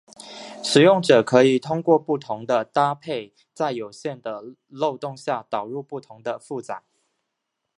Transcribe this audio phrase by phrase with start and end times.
[0.63, 6.81] 使用者可以通过不同的搭配在有限的漏洞下导入不同的负载。